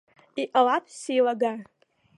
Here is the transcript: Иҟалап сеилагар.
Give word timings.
Иҟалап 0.41 0.85
сеилагар. 0.99 1.59